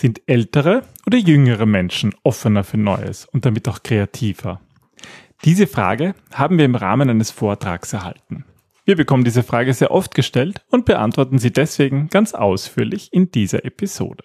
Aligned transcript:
Sind 0.00 0.22
ältere 0.24 0.84
oder 1.06 1.18
jüngere 1.18 1.66
Menschen 1.66 2.14
offener 2.22 2.64
für 2.64 2.78
Neues 2.78 3.26
und 3.26 3.44
damit 3.44 3.68
auch 3.68 3.82
kreativer? 3.82 4.62
Diese 5.44 5.66
Frage 5.66 6.14
haben 6.32 6.56
wir 6.56 6.64
im 6.64 6.74
Rahmen 6.74 7.10
eines 7.10 7.30
Vortrags 7.30 7.92
erhalten. 7.92 8.46
Wir 8.86 8.96
bekommen 8.96 9.24
diese 9.24 9.42
Frage 9.42 9.74
sehr 9.74 9.90
oft 9.90 10.14
gestellt 10.14 10.64
und 10.70 10.86
beantworten 10.86 11.36
sie 11.36 11.52
deswegen 11.52 12.08
ganz 12.08 12.32
ausführlich 12.32 13.12
in 13.12 13.30
dieser 13.30 13.66
Episode. 13.66 14.24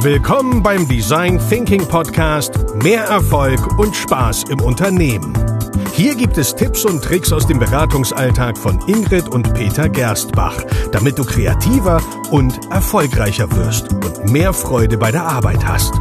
Willkommen 0.00 0.60
beim 0.64 0.88
Design 0.88 1.38
Thinking 1.48 1.86
Podcast 1.86 2.74
Mehr 2.82 3.04
Erfolg 3.04 3.78
und 3.78 3.94
Spaß 3.94 4.46
im 4.50 4.60
Unternehmen. 4.60 5.57
Hier 5.98 6.14
gibt 6.14 6.38
es 6.38 6.54
Tipps 6.54 6.84
und 6.84 7.02
Tricks 7.02 7.32
aus 7.32 7.48
dem 7.48 7.58
Beratungsalltag 7.58 8.56
von 8.56 8.78
Ingrid 8.86 9.28
und 9.28 9.52
Peter 9.54 9.88
Gerstbach, 9.88 10.62
damit 10.92 11.18
du 11.18 11.24
kreativer 11.24 12.00
und 12.30 12.56
erfolgreicher 12.70 13.50
wirst 13.56 13.92
und 13.92 14.30
mehr 14.30 14.52
Freude 14.52 14.96
bei 14.96 15.10
der 15.10 15.24
Arbeit 15.24 15.66
hast. 15.66 15.92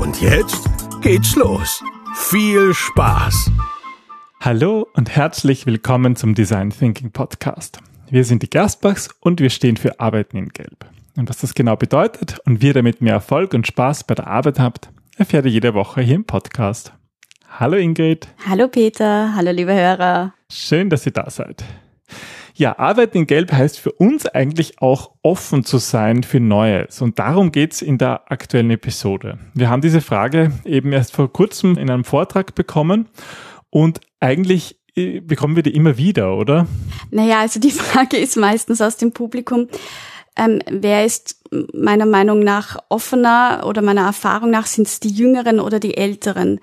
Und 0.00 0.18
jetzt 0.22 0.66
geht's 1.02 1.36
los. 1.36 1.84
Viel 2.14 2.72
Spaß! 2.72 3.50
Hallo 4.40 4.88
und 4.94 5.14
herzlich 5.14 5.66
willkommen 5.66 6.16
zum 6.16 6.34
Design 6.34 6.70
Thinking 6.70 7.10
Podcast. 7.10 7.80
Wir 8.08 8.24
sind 8.24 8.42
die 8.42 8.48
Gerstbachs 8.48 9.10
und 9.20 9.40
wir 9.40 9.50
stehen 9.50 9.76
für 9.76 10.00
Arbeiten 10.00 10.38
in 10.38 10.48
Gelb. 10.48 10.86
Und 11.18 11.28
was 11.28 11.36
das 11.36 11.52
genau 11.52 11.76
bedeutet 11.76 12.38
und 12.46 12.62
wie 12.62 12.68
ihr 12.68 12.72
damit 12.72 13.02
mehr 13.02 13.12
Erfolg 13.12 13.52
und 13.52 13.66
Spaß 13.66 14.04
bei 14.04 14.14
der 14.14 14.26
Arbeit 14.26 14.58
habt, 14.58 14.88
erfährt 15.18 15.44
ihr 15.44 15.50
jede 15.50 15.74
Woche 15.74 16.00
hier 16.00 16.14
im 16.14 16.24
Podcast. 16.24 16.94
Hallo 17.56 17.76
Ingrid. 17.76 18.26
Hallo 18.48 18.66
Peter, 18.66 19.32
hallo 19.36 19.52
liebe 19.52 19.72
Hörer. 19.72 20.34
Schön, 20.50 20.90
dass 20.90 21.06
ihr 21.06 21.12
da 21.12 21.30
seid. 21.30 21.62
Ja, 22.56 22.80
Arbeiten 22.80 23.18
in 23.18 23.26
Gelb 23.28 23.52
heißt 23.52 23.78
für 23.78 23.92
uns 23.92 24.26
eigentlich 24.26 24.80
auch 24.82 25.12
offen 25.22 25.64
zu 25.64 25.78
sein 25.78 26.24
für 26.24 26.40
Neues. 26.40 27.00
Und 27.00 27.20
darum 27.20 27.52
geht's 27.52 27.80
in 27.80 27.96
der 27.96 28.32
aktuellen 28.32 28.72
Episode. 28.72 29.38
Wir 29.54 29.70
haben 29.70 29.82
diese 29.82 30.00
Frage 30.00 30.50
eben 30.64 30.92
erst 30.92 31.12
vor 31.12 31.32
kurzem 31.32 31.78
in 31.78 31.90
einem 31.90 32.02
Vortrag 32.02 32.56
bekommen 32.56 33.08
und 33.70 34.00
eigentlich 34.18 34.76
äh, 34.96 35.20
bekommen 35.20 35.54
wir 35.54 35.62
die 35.62 35.76
immer 35.76 35.96
wieder, 35.96 36.36
oder? 36.36 36.66
Naja, 37.12 37.38
also 37.38 37.60
die 37.60 37.70
Frage 37.72 38.16
ist 38.16 38.36
meistens 38.36 38.80
aus 38.80 38.96
dem 38.96 39.12
Publikum, 39.12 39.68
ähm, 40.36 40.58
wer 40.68 41.04
ist 41.04 41.40
meiner 41.72 42.06
Meinung 42.06 42.40
nach 42.40 42.78
offener 42.88 43.62
oder 43.66 43.80
meiner 43.82 44.06
Erfahrung 44.06 44.50
nach 44.50 44.66
sind 44.66 44.88
es 44.88 44.98
die 44.98 45.12
Jüngeren 45.12 45.60
oder 45.60 45.78
die 45.78 45.96
Älteren? 45.96 46.58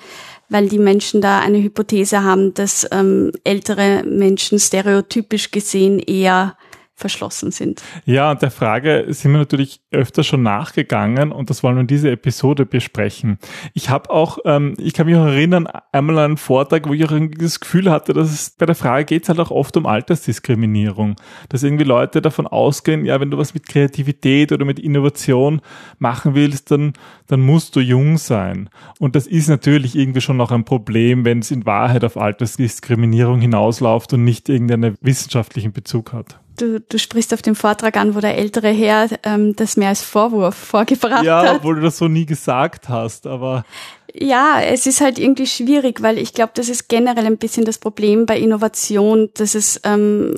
Weil 0.52 0.68
die 0.68 0.80
Menschen 0.80 1.22
da 1.22 1.40
eine 1.40 1.64
Hypothese 1.64 2.24
haben, 2.24 2.54
dass 2.54 2.86
ähm, 2.92 3.32
ältere 3.46 4.04
Menschen 4.04 4.60
stereotypisch 4.60 5.50
gesehen 5.50 5.98
eher 5.98 6.58
verschlossen 7.02 7.52
sind. 7.52 7.84
Ja, 8.06 8.32
und 8.32 8.42
der 8.42 8.52
Frage 8.52 9.06
sind 9.10 9.32
wir 9.32 9.40
natürlich 9.40 9.82
öfter 9.92 10.24
schon 10.24 10.44
nachgegangen 10.44 11.32
und 11.32 11.50
das 11.50 11.64
wollen 11.64 11.76
wir 11.76 11.82
in 11.82 11.88
dieser 11.88 12.12
Episode 12.12 12.66
besprechen. 12.66 13.40
Ich 13.74 13.90
habe 13.90 14.10
auch, 14.10 14.38
ähm, 14.46 14.76
ich 14.78 14.94
kann 14.94 15.08
mich 15.08 15.16
auch 15.16 15.26
erinnern, 15.26 15.68
einmal 15.92 16.18
an 16.20 16.24
einen 16.26 16.38
Vortrag, 16.38 16.88
wo 16.88 16.94
ich 16.94 17.04
auch 17.04 17.12
irgendwie 17.12 17.44
das 17.44 17.60
Gefühl 17.60 17.92
hatte, 17.92 18.14
dass 18.14 18.32
es 18.32 18.52
bei 18.52 18.66
der 18.66 18.76
Frage 18.76 19.06
geht 19.06 19.24
es 19.24 19.30
halt 19.30 19.40
auch 19.40 19.52
oft 19.52 19.76
um 19.76 19.86
Altersdiskriminierung. 19.86 21.16
Dass 21.50 21.64
irgendwie 21.64 21.84
Leute 21.84 22.22
davon 22.22 22.48
ausgehen, 22.48 23.06
ja, 23.06 23.20
wenn 23.20 23.32
du 23.32 23.38
was 23.38 23.54
mit 23.54 23.68
Kreativität 23.68 24.52
oder 24.52 24.64
mit 24.64 24.80
Innovation 24.80 25.62
machen 26.00 26.36
willst, 26.36 26.72
dann, 26.72 26.94
dann 27.28 27.42
musst 27.42 27.76
du 27.76 27.80
jung 27.80 28.18
sein. 28.18 28.70
Und 29.00 29.16
das 29.16 29.28
ist 29.28 29.50
natürlich 29.50 29.96
irgendwie 29.98 30.22
schon 30.22 30.38
noch 30.38 30.52
ein 30.52 30.64
Problem, 30.64 31.26
wenn 31.26 31.40
es 31.40 31.52
in 31.52 31.66
Wahrheit 31.66 32.04
auf 32.04 32.18
Altersdiskriminierung 32.18 33.42
hinausläuft 33.42 34.14
und 34.14 34.24
nicht 34.24 34.48
irgendeinen 34.48 34.96
wissenschaftlichen 35.02 35.74
Bezug 35.74 36.14
hat 36.14 36.40
du, 36.62 36.80
du 36.80 37.00
sprichst 37.00 37.34
auf 37.34 37.42
dem 37.42 37.56
Vortrag 37.56 37.98
an, 37.98 38.16
wo 38.16 38.20
der 38.20 38.38
ältere 38.38 38.70
Herr 38.70 39.10
ähm, 39.24 39.56
das 39.56 39.78
mehr 39.78 39.90
als 39.90 40.02
Vorwurf 40.02 40.56
vorgebracht 40.56 41.24
ja, 41.24 41.40
hat. 41.40 41.46
Ja, 41.46 41.56
obwohl 41.56 41.76
du 41.76 41.82
das 41.82 41.98
so 41.98 42.08
nie 42.08 42.26
gesagt 42.26 42.90
hast, 42.90 43.28
aber. 43.28 43.66
Ja, 44.14 44.62
es 44.62 44.88
ist 44.88 45.02
halt 45.02 45.18
irgendwie 45.18 45.48
schwierig, 45.48 46.02
weil 46.02 46.18
ich 46.18 46.34
glaube, 46.34 46.52
das 46.56 46.70
ist 46.70 46.90
generell 46.90 47.26
ein 47.26 47.38
bisschen 47.38 47.66
das 47.66 47.78
Problem 47.78 48.26
bei 48.26 48.38
Innovation, 48.38 49.30
dass 49.36 49.56
es 49.56 49.80
ähm, 49.84 50.36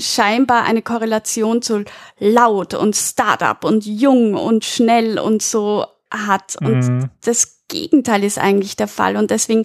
scheinbar 0.00 0.64
eine 0.64 0.82
Korrelation 0.82 1.62
zu 1.62 1.84
laut 2.18 2.74
und 2.74 2.96
Startup 2.96 3.64
und 3.64 3.84
jung 3.84 4.34
und 4.34 4.64
schnell 4.64 5.18
und 5.18 5.42
so 5.42 5.84
hat. 6.10 6.56
Und 6.60 6.80
mhm. 6.80 7.10
das 7.24 7.61
Gegenteil 7.72 8.22
ist 8.22 8.38
eigentlich 8.38 8.76
der 8.76 8.86
Fall. 8.86 9.16
Und 9.16 9.30
deswegen 9.30 9.64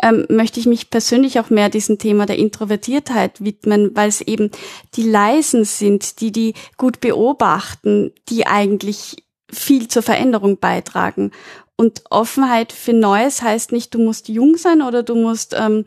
ähm, 0.00 0.24
möchte 0.30 0.60
ich 0.60 0.66
mich 0.66 0.90
persönlich 0.90 1.40
auch 1.40 1.50
mehr 1.50 1.68
diesem 1.68 1.98
Thema 1.98 2.24
der 2.24 2.38
Introvertiertheit 2.38 3.44
widmen, 3.44 3.90
weil 3.94 4.08
es 4.08 4.20
eben 4.20 4.50
die 4.94 5.02
Leisen 5.02 5.64
sind, 5.64 6.20
die 6.20 6.30
die 6.30 6.54
gut 6.76 7.00
beobachten, 7.00 8.12
die 8.28 8.46
eigentlich 8.46 9.24
viel 9.50 9.88
zur 9.88 10.02
Veränderung 10.02 10.58
beitragen. 10.58 11.32
Und 11.76 12.02
Offenheit 12.10 12.72
für 12.72 12.92
Neues 12.92 13.42
heißt 13.42 13.72
nicht, 13.72 13.94
du 13.94 13.98
musst 13.98 14.28
jung 14.28 14.56
sein 14.56 14.82
oder 14.82 15.02
du 15.02 15.16
musst 15.16 15.54
ähm, 15.58 15.84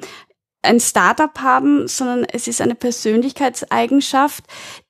ein 0.61 0.79
Startup 0.79 1.37
haben, 1.39 1.87
sondern 1.87 2.25
es 2.25 2.47
ist 2.47 2.61
eine 2.61 2.75
Persönlichkeitseigenschaft, 2.75 4.43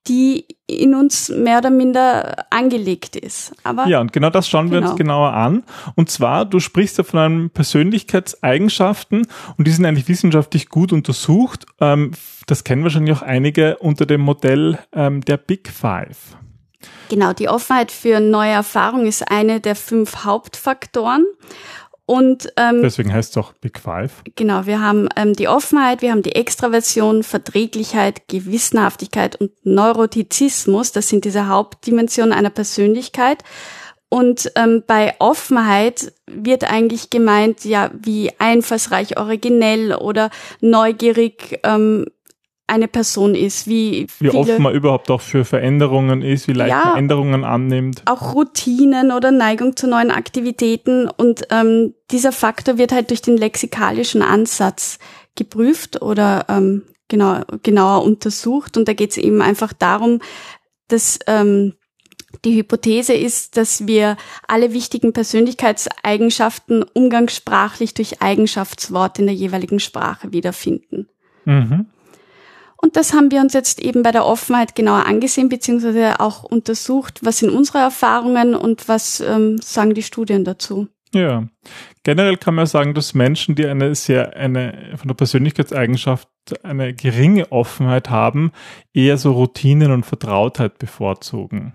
die 0.08 0.48
in 0.66 0.96
uns 0.96 1.30
mehr 1.30 1.60
oder 1.60 1.70
minder 1.70 2.46
angelegt 2.50 3.16
ist. 3.16 3.54
Aber 3.64 3.88
ja, 3.88 4.02
und 4.02 4.14
genau 4.14 4.30
das 4.30 4.48
schauen 4.48 4.70
genau. 4.70 4.82
wir 4.82 4.90
uns 4.90 4.98
genau. 4.98 5.16
genauer 5.20 5.34
an. 5.34 5.64
Und 5.96 6.10
zwar, 6.10 6.46
du 6.46 6.60
sprichst 6.60 6.98
ja 6.98 7.04
von 7.04 7.20
einem 7.20 7.50
Persönlichkeitseigenschaften 7.52 9.28
und 9.58 9.68
die 9.68 9.72
sind 9.72 9.86
eigentlich 9.86 10.08
wissenschaftlich 10.08 10.70
gut 10.70 10.92
untersucht. 10.92 11.66
Ähm, 11.80 12.12
das 12.48 12.64
kennen 12.64 12.84
wahrscheinlich 12.84 13.16
auch 13.16 13.22
einige 13.22 13.78
unter 13.78 14.06
dem 14.06 14.22
Modell 14.22 14.80
ähm, 14.94 15.22
der 15.22 15.38
Big 15.38 15.70
Five. 15.70 16.38
Genau, 17.10 17.34
die 17.34 17.50
Offenheit 17.50 17.92
für 17.92 18.20
neue 18.20 18.52
Erfahrungen 18.52 19.06
ist 19.06 19.30
eine 19.30 19.60
der 19.60 19.76
fünf 19.76 20.24
Hauptfaktoren. 20.24 21.26
Und 22.12 22.52
ähm, 22.58 22.82
deswegen 22.82 23.14
heißt 23.14 23.32
es 23.32 23.38
auch 23.38 23.54
Big 23.54 23.80
Five. 23.80 24.24
Genau, 24.36 24.66
wir 24.66 24.82
haben 24.82 25.08
ähm, 25.16 25.32
die 25.32 25.48
Offenheit, 25.48 26.02
wir 26.02 26.12
haben 26.12 26.24
die 26.24 26.36
Extraversion, 26.36 27.24
Verträglichkeit, 27.24 28.28
Gewissenhaftigkeit 28.28 29.38
und 29.38 29.52
Neurotizismus. 29.64 30.92
Das 30.92 31.08
sind 31.08 31.24
diese 31.24 31.48
Hauptdimensionen 31.48 32.34
einer 32.34 32.50
Persönlichkeit. 32.50 33.46
Und 34.10 34.52
ähm, 34.56 34.84
bei 34.86 35.16
Offenheit 35.20 36.12
wird 36.28 36.70
eigentlich 36.70 37.12
gemeint, 37.12 37.64
ja, 37.64 37.90
wie 37.98 38.30
einfallsreich, 38.40 39.18
originell 39.18 39.94
oder 39.94 40.32
neugierig, 40.60 41.62
ähm, 41.64 42.08
eine 42.72 42.88
Person 42.88 43.36
ist, 43.36 43.68
wie 43.68 44.08
wie 44.20 44.30
offen 44.30 44.64
man 44.64 44.74
überhaupt 44.74 45.12
auch 45.12 45.22
für 45.22 45.44
Veränderungen 45.44 46.22
ist, 46.22 46.48
wie 46.48 46.54
leicht 46.54 46.72
ja, 46.72 46.86
man 46.86 46.98
Änderungen 47.00 47.44
annimmt. 47.44 48.02
Auch 48.06 48.34
Routinen 48.34 49.12
oder 49.12 49.32
Neigung 49.32 49.76
zu 49.76 49.88
neuen 49.88 50.10
Aktivitäten 50.10 51.10
und 51.10 51.48
ähm, 51.52 51.94
dieser 52.12 52.32
Faktor 52.32 52.78
wird 52.78 52.94
halt 52.94 53.10
durch 53.10 53.22
den 53.22 53.38
lexikalischen 53.38 54.22
Ansatz 54.22 55.00
geprüft 55.36 56.02
oder 56.02 56.46
ähm, 56.48 56.84
genau, 57.10 57.42
genauer 57.62 58.04
untersucht 58.04 58.78
und 58.78 58.88
da 58.88 58.94
geht 58.94 59.12
es 59.12 59.18
eben 59.18 59.42
einfach 59.42 59.74
darum, 59.74 60.22
dass 60.88 61.20
ähm, 61.28 61.74
die 62.46 62.56
Hypothese 62.56 63.14
ist, 63.14 63.58
dass 63.58 63.86
wir 63.86 64.16
alle 64.48 64.74
wichtigen 64.74 65.12
Persönlichkeitseigenschaften 65.12 66.84
umgangssprachlich 66.94 67.94
durch 67.94 68.22
Eigenschaftsworte 68.22 69.22
in 69.22 69.28
der 69.28 69.36
jeweiligen 69.36 69.82
Sprache 69.82 70.32
wiederfinden. 70.32 71.10
Mhm. 71.44 71.88
Und 72.82 72.96
das 72.96 73.14
haben 73.14 73.30
wir 73.30 73.42
uns 73.42 73.54
jetzt 73.54 73.80
eben 73.80 74.02
bei 74.02 74.12
der 74.12 74.26
Offenheit 74.26 74.74
genauer 74.76 75.06
angesehen, 75.06 75.50
beziehungsweise 75.50 76.20
auch 76.20 76.44
untersucht, 76.44 77.20
was 77.22 77.38
sind 77.38 77.52
unsere 77.52 77.78
Erfahrungen 77.78 78.56
und 78.56 78.88
was 78.88 79.20
ähm, 79.20 79.60
sagen 79.60 79.94
die 79.94 80.04
Studien 80.04 80.44
dazu. 80.44 80.88
Ja, 81.14 81.48
generell 82.04 82.38
kann 82.38 82.56
man 82.56 82.66
sagen, 82.66 82.94
dass 82.94 83.14
Menschen, 83.14 83.56
die 83.56 83.66
eine 83.66 83.94
sehr, 83.96 84.36
eine 84.36 84.94
von 84.96 85.08
der 85.10 85.16
Persönlichkeitseigenschaft 85.16 86.28
eine 86.64 86.94
geringe 86.94 87.52
Offenheit 87.52 88.10
haben, 88.10 88.52
eher 88.94 89.18
so 89.18 89.34
Routinen 89.34 89.92
und 89.92 90.06
Vertrautheit 90.06 90.80
bevorzugen. 90.80 91.74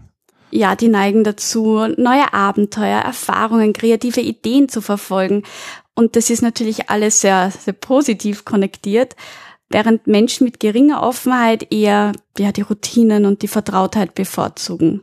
Ja, 0.51 0.75
die 0.75 0.89
neigen 0.89 1.23
dazu, 1.23 1.87
neue 1.97 2.33
Abenteuer, 2.33 3.01
Erfahrungen, 3.01 3.73
kreative 3.75 4.21
Ideen 4.21 4.69
zu 4.69 4.81
verfolgen. 4.81 5.43
Und 5.95 6.17
das 6.17 6.31
ist 6.31 6.43
natürlich 6.43 6.89
alles 6.89 7.21
sehr, 7.21 7.51
sehr 7.51 7.75
positiv 7.75 8.45
konnektiert 8.45 9.17
während 9.71 10.07
Menschen 10.07 10.45
mit 10.45 10.61
geringer 10.61 11.03
Offenheit 11.03 11.73
eher 11.73 12.13
ja, 12.39 12.53
die 12.53 12.63
Routinen 12.63 13.25
und 13.25 13.43
die 13.43 13.49
Vertrautheit 13.49 14.15
bevorzugen. 14.15 15.03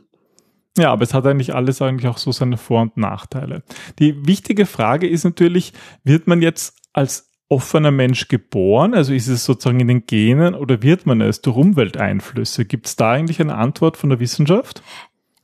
Ja, 0.76 0.90
aber 0.90 1.02
es 1.02 1.14
hat 1.14 1.26
eigentlich 1.26 1.54
alles 1.54 1.80
eigentlich 1.82 2.08
auch 2.08 2.18
so 2.18 2.32
seine 2.32 2.56
Vor- 2.56 2.82
und 2.82 2.96
Nachteile. 2.96 3.62
Die 3.98 4.26
wichtige 4.26 4.66
Frage 4.66 5.08
ist 5.08 5.24
natürlich, 5.24 5.72
wird 6.02 6.26
man 6.26 6.42
jetzt 6.42 6.76
als 6.92 7.30
offener 7.48 7.92
Mensch 7.92 8.28
geboren? 8.28 8.94
Also 8.94 9.12
ist 9.12 9.28
es 9.28 9.44
sozusagen 9.44 9.80
in 9.80 9.88
den 9.88 10.06
Genen 10.06 10.54
oder 10.54 10.82
wird 10.82 11.06
man 11.06 11.20
es 11.20 11.42
durch 11.42 11.56
Umwelteinflüsse? 11.56 12.64
Gibt 12.64 12.86
es 12.86 12.96
da 12.96 13.12
eigentlich 13.12 13.40
eine 13.40 13.54
Antwort 13.54 13.96
von 13.96 14.10
der 14.10 14.18
Wissenschaft? 14.18 14.82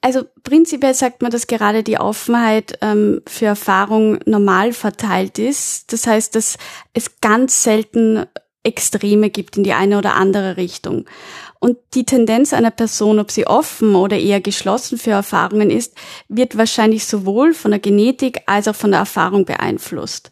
Also 0.01 0.23
prinzipiell 0.43 0.95
sagt 0.95 1.21
man, 1.21 1.31
dass 1.31 1.47
gerade 1.47 1.83
die 1.83 1.99
Offenheit 1.99 2.79
ähm, 2.81 3.21
für 3.27 3.47
Erfahrung 3.47 4.19
normal 4.25 4.73
verteilt 4.73 5.39
ist. 5.39 5.93
Das 5.93 6.07
heißt, 6.07 6.35
dass 6.35 6.57
es 6.95 7.21
ganz 7.21 7.63
selten 7.63 8.25
Extreme 8.63 9.31
gibt 9.31 9.57
in 9.57 9.65
die 9.65 9.73
eine 9.73 9.97
oder 9.99 10.15
andere 10.15 10.57
Richtung. 10.57 11.07
Und 11.61 11.79
die 11.95 12.05
Tendenz 12.05 12.53
einer 12.53 12.71
Person, 12.71 13.19
ob 13.19 13.31
sie 13.31 13.47
offen 13.47 13.95
oder 13.95 14.19
eher 14.19 14.41
geschlossen 14.41 14.99
für 14.99 15.11
Erfahrungen 15.11 15.71
ist, 15.71 15.95
wird 16.29 16.57
wahrscheinlich 16.57 17.07
sowohl 17.07 17.55
von 17.55 17.71
der 17.71 17.81
Genetik 17.81 18.43
als 18.47 18.69
auch 18.69 18.75
von 18.75 18.91
der 18.91 19.01
Erfahrung 19.01 19.45
beeinflusst. 19.45 20.31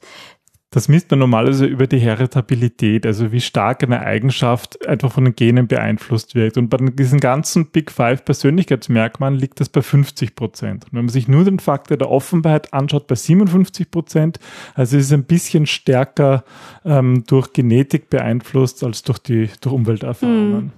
Das 0.71 0.87
misst 0.87 1.11
man 1.11 1.21
normalerweise 1.21 1.65
über 1.65 1.87
die 1.87 1.99
Heritabilität, 1.99 3.07
also 3.07 3.33
wie 3.33 3.41
stark 3.41 3.83
eine 3.83 4.01
Eigenschaft 4.01 4.87
einfach 4.87 5.11
von 5.11 5.25
den 5.25 5.35
Genen 5.35 5.67
beeinflusst 5.67 6.35
wird. 6.35 6.59
Und 6.59 6.69
bei 6.69 6.77
diesen 6.77 7.21
ganzen 7.21 7.71
Big 7.71 7.91
Five 7.91 8.23
Persönlichkeitsmerkmalen 8.27 9.39
liegt 9.39 9.61
das 9.61 9.71
bei 9.71 9.81
50 9.81 10.35
Prozent. 10.35 10.85
Und 10.85 10.93
wenn 10.93 11.07
man 11.07 11.09
sich 11.09 11.27
nur 11.27 11.45
den 11.45 11.59
Faktor 11.59 11.97
der 11.97 12.11
Offenheit 12.11 12.75
anschaut, 12.75 13.07
bei 13.07 13.15
57 13.15 13.91
Prozent, 13.91 14.41
also 14.75 14.99
es 14.99 15.07
ist 15.07 15.13
ein 15.13 15.25
bisschen 15.25 15.65
stärker 15.65 16.45
ähm, 16.85 17.25
durch 17.27 17.55
Genetik 17.55 18.11
beeinflusst 18.11 18.85
als 18.85 19.03
durch 19.03 19.21
die 19.21 19.49
durch 19.63 19.75
Umwelterfahrungen. 19.75 20.65
Mhm. 20.65 20.73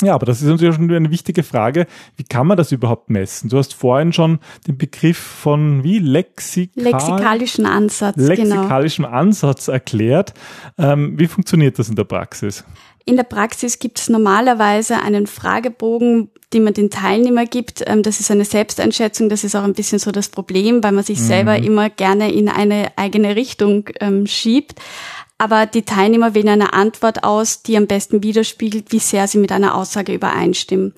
Ja, 0.00 0.14
aber 0.14 0.26
das 0.26 0.42
ist 0.42 0.48
natürlich 0.48 0.74
schon 0.74 0.90
eine 0.90 1.10
wichtige 1.10 1.42
Frage. 1.42 1.86
Wie 2.16 2.24
kann 2.24 2.46
man 2.46 2.56
das 2.56 2.72
überhaupt 2.72 3.08
messen? 3.08 3.48
Du 3.50 3.58
hast 3.58 3.74
vorhin 3.74 4.12
schon 4.12 4.40
den 4.66 4.76
Begriff 4.76 5.18
von 5.18 5.84
wie 5.84 5.98
Lexikal 5.98 6.84
lexikalischen 6.84 7.66
Ansatz, 7.66 8.16
lexikalischen 8.16 9.04
genau. 9.04 9.16
Ansatz 9.16 9.68
erklärt. 9.68 10.34
Ähm, 10.76 11.18
wie 11.18 11.28
funktioniert 11.28 11.78
das 11.78 11.88
in 11.88 11.94
der 11.94 12.04
Praxis? 12.04 12.64
In 13.04 13.16
der 13.16 13.24
Praxis 13.24 13.78
gibt 13.78 13.98
es 13.98 14.08
normalerweise 14.08 15.00
einen 15.00 15.26
Fragebogen, 15.26 16.30
den 16.52 16.64
man 16.64 16.74
den 16.74 16.90
Teilnehmer 16.90 17.46
gibt. 17.46 17.82
Ähm, 17.86 18.02
das 18.02 18.20
ist 18.20 18.30
eine 18.30 18.44
Selbsteinschätzung. 18.44 19.28
Das 19.28 19.44
ist 19.44 19.54
auch 19.54 19.64
ein 19.64 19.72
bisschen 19.72 19.98
so 19.98 20.10
das 20.12 20.28
Problem, 20.28 20.82
weil 20.82 20.92
man 20.92 21.04
sich 21.04 21.18
mhm. 21.18 21.24
selber 21.24 21.56
immer 21.56 21.90
gerne 21.90 22.32
in 22.32 22.48
eine 22.48 22.92
eigene 22.96 23.36
Richtung 23.36 23.88
ähm, 24.00 24.26
schiebt 24.26 24.80
aber 25.42 25.66
die 25.66 25.82
Teilnehmer 25.82 26.36
wählen 26.36 26.50
eine 26.50 26.72
Antwort 26.72 27.24
aus, 27.24 27.64
die 27.64 27.76
am 27.76 27.88
besten 27.88 28.22
widerspiegelt, 28.22 28.92
wie 28.92 29.00
sehr 29.00 29.26
sie 29.26 29.38
mit 29.38 29.50
einer 29.50 29.74
Aussage 29.74 30.14
übereinstimmen. 30.14 30.94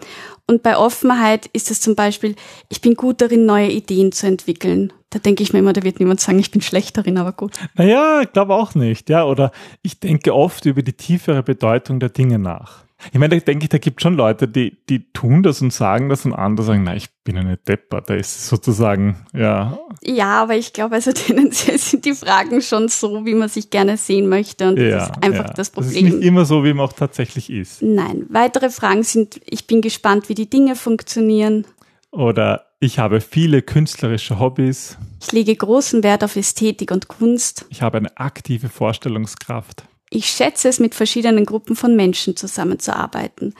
Und 0.46 0.62
bei 0.62 0.76
Offenheit 0.76 1.46
ist 1.54 1.70
es 1.70 1.80
zum 1.80 1.94
Beispiel, 1.94 2.36
ich 2.68 2.82
bin 2.82 2.92
gut 2.92 3.22
darin, 3.22 3.46
neue 3.46 3.70
Ideen 3.70 4.12
zu 4.12 4.26
entwickeln. 4.26 4.92
Da 5.08 5.18
denke 5.18 5.42
ich 5.42 5.54
mir 5.54 5.60
immer, 5.60 5.72
da 5.72 5.82
wird 5.82 5.98
niemand 5.98 6.20
sagen, 6.20 6.38
ich 6.38 6.50
bin 6.50 6.60
schlecht 6.60 6.98
darin, 6.98 7.16
aber 7.16 7.32
gut. 7.32 7.54
Naja, 7.74 8.20
ich 8.20 8.32
glaube 8.34 8.54
auch 8.54 8.74
nicht, 8.74 9.08
ja. 9.08 9.24
Oder 9.24 9.50
ich 9.80 9.98
denke 9.98 10.34
oft 10.34 10.66
über 10.66 10.82
die 10.82 10.92
tiefere 10.92 11.42
Bedeutung 11.42 11.98
der 11.98 12.10
Dinge 12.10 12.38
nach. 12.38 12.83
Ich 13.12 13.18
meine, 13.18 13.38
da 13.38 13.44
denke 13.44 13.64
ich, 13.64 13.68
da 13.68 13.78
gibt 13.78 14.00
schon 14.00 14.14
Leute, 14.14 14.48
die, 14.48 14.78
die 14.88 15.12
tun 15.12 15.42
das 15.42 15.60
und 15.60 15.72
sagen 15.72 16.08
das 16.08 16.24
und 16.24 16.32
andere 16.32 16.66
sagen, 16.66 16.84
nein, 16.84 16.96
ich 16.96 17.08
bin 17.22 17.36
eine 17.36 17.56
Depper. 17.56 18.00
Da 18.00 18.14
ist 18.14 18.46
sozusagen, 18.46 19.26
ja. 19.34 19.78
Ja, 20.02 20.42
aber 20.42 20.56
ich 20.56 20.72
glaube, 20.72 20.94
also 20.94 21.12
tendenziell 21.14 21.78
sind 21.78 22.04
die 22.04 22.14
Fragen 22.14 22.62
schon 22.62 22.88
so, 22.88 23.26
wie 23.26 23.34
man 23.34 23.48
sich 23.48 23.70
gerne 23.70 23.96
sehen 23.96 24.28
möchte 24.28 24.68
und 24.68 24.78
ja, 24.78 24.90
das 24.90 25.10
ist 25.10 25.22
einfach 25.22 25.48
ja. 25.48 25.52
das 25.52 25.70
Problem. 25.70 25.92
Das 25.92 26.02
ist 26.02 26.14
nicht 26.14 26.26
immer 26.26 26.44
so, 26.44 26.64
wie 26.64 26.72
man 26.72 26.86
auch 26.86 26.92
tatsächlich 26.92 27.50
ist. 27.50 27.82
Nein. 27.82 28.26
Weitere 28.30 28.70
Fragen 28.70 29.02
sind, 29.02 29.40
ich 29.44 29.66
bin 29.66 29.80
gespannt, 29.80 30.28
wie 30.28 30.34
die 30.34 30.48
Dinge 30.48 30.76
funktionieren. 30.76 31.66
Oder 32.10 32.66
ich 32.80 32.98
habe 32.98 33.20
viele 33.20 33.62
künstlerische 33.62 34.38
Hobbys. 34.38 34.98
Ich 35.20 35.32
lege 35.32 35.56
großen 35.56 36.02
Wert 36.02 36.22
auf 36.22 36.36
Ästhetik 36.36 36.90
und 36.90 37.08
Kunst. 37.08 37.66
Ich 37.70 37.82
habe 37.82 37.98
eine 37.98 38.16
aktive 38.16 38.68
Vorstellungskraft 38.68 39.84
ich 40.14 40.26
schätze 40.26 40.68
es, 40.68 40.78
mit 40.78 40.94
verschiedenen 40.94 41.44
Gruppen 41.44 41.74
von 41.74 41.96
Menschen 41.96 42.36
zusammenzuarbeiten. 42.36 43.54